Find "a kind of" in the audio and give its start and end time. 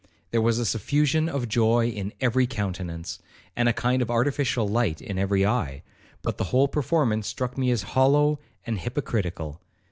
3.69-4.09